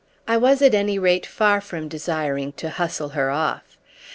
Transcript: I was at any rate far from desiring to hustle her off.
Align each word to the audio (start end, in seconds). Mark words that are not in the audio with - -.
I 0.27 0.35
was 0.35 0.63
at 0.63 0.73
any 0.73 0.97
rate 0.97 1.27
far 1.27 1.61
from 1.61 1.87
desiring 1.87 2.53
to 2.53 2.71
hustle 2.71 3.09
her 3.09 3.29
off. 3.29 3.77